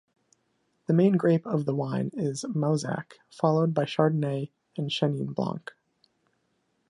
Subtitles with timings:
[0.87, 5.73] The main grape of the wine is Mauzac, followed by Chardonnay and Chenin blanc.